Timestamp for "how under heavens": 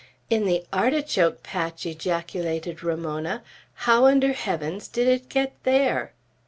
3.85-4.87